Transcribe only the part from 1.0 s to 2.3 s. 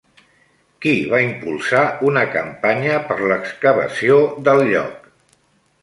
va impulsar una